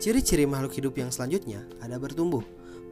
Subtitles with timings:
[0.00, 2.40] Ciri-ciri makhluk hidup yang selanjutnya ada bertumbuh.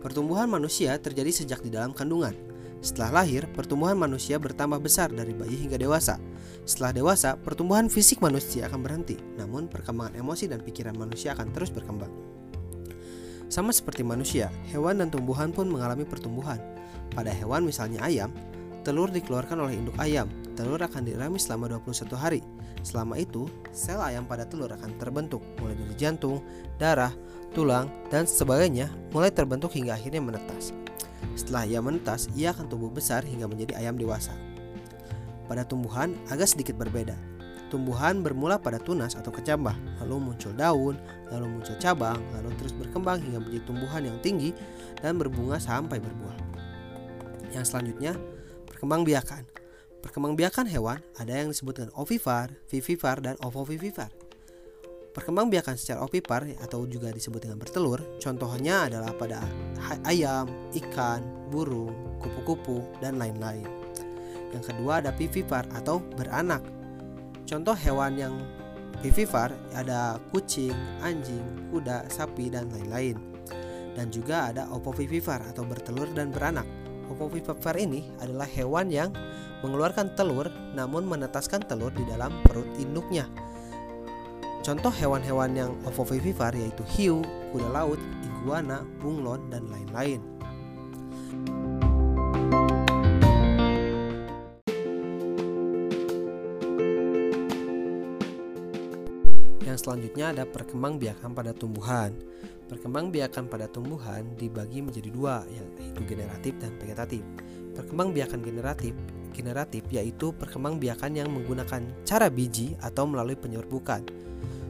[0.05, 2.37] Pertumbuhan manusia terjadi sejak di dalam kandungan.
[2.85, 6.21] Setelah lahir, pertumbuhan manusia bertambah besar dari bayi hingga dewasa.
[6.69, 11.73] Setelah dewasa, pertumbuhan fisik manusia akan berhenti, namun perkembangan emosi dan pikiran manusia akan terus
[11.73, 12.13] berkembang.
[13.49, 16.61] Sama seperti manusia, hewan dan tumbuhan pun mengalami pertumbuhan.
[17.17, 18.29] Pada hewan misalnya ayam,
[18.85, 20.29] telur dikeluarkan oleh induk ayam.
[20.59, 22.43] Telur akan diramis selama 21 hari.
[22.83, 26.43] Selama itu, sel ayam pada telur akan terbentuk, mulai dari jantung,
[26.83, 27.15] darah,
[27.55, 30.75] tulang, dan sebagainya, mulai terbentuk hingga akhirnya menetas.
[31.39, 34.35] Setelah ia menetas, ia akan tumbuh besar hingga menjadi ayam dewasa.
[35.47, 37.15] Pada tumbuhan agak sedikit berbeda.
[37.71, 40.99] Tumbuhan bermula pada tunas atau kecambah, lalu muncul daun,
[41.31, 44.51] lalu muncul cabang, lalu terus berkembang hingga menjadi tumbuhan yang tinggi
[44.99, 46.35] dan berbunga sampai berbuah.
[47.55, 48.19] Yang selanjutnya,
[48.73, 49.68] perkembangbiakan.
[49.99, 54.15] Perkembangbiakan hewan ada yang disebut dengan ovipar, vivipar, dan ovovivipar.
[55.11, 59.43] Perkembangbiakan secara ovipar atau juga disebut dengan bertelur, contohnya adalah pada
[60.07, 60.47] ayam,
[60.79, 61.91] ikan, burung,
[62.23, 63.67] kupu-kupu, dan lain-lain.
[64.55, 66.63] Yang kedua ada vivipar atau beranak.
[67.43, 68.35] Contoh hewan yang
[69.03, 71.43] vivipar ada kucing, anjing,
[71.75, 73.19] kuda, sapi, dan lain-lain.
[73.99, 76.65] Dan juga ada ovovivipar atau bertelur dan beranak.
[77.11, 79.11] Ovovivipar ini adalah hewan yang
[79.63, 83.27] mengeluarkan telur namun menetaskan telur di dalam perut induknya.
[84.63, 90.21] Contoh hewan-hewan yang ovovivipar yaitu hiu, kuda laut, iguana, bunglon, dan lain-lain.
[99.65, 102.13] Yang selanjutnya ada perkembangbiakan pada tumbuhan.
[102.69, 107.25] Perkembangbiakan pada tumbuhan dibagi menjadi dua, yaitu generatif dan vegetatif.
[107.73, 108.93] Perkembangbiakan generatif
[109.33, 114.05] generatif yaitu perkembangbiakan yang menggunakan cara biji atau melalui penyerbukan.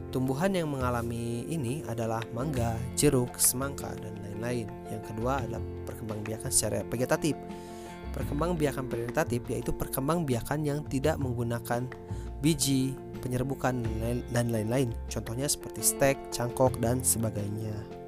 [0.09, 4.65] Tumbuhan yang mengalami ini adalah mangga, jeruk, semangka, dan lain-lain.
[4.89, 7.37] Yang kedua adalah perkembangbiakan secara vegetatif.
[8.17, 11.85] Perkembangbiakan vegetatif yaitu perkembangbiakan yang tidak menggunakan
[12.41, 13.85] biji, penyerbukan,
[14.33, 14.89] dan lain-lain.
[15.13, 17.98] Contohnya seperti stek, cangkok, dan sebagainya.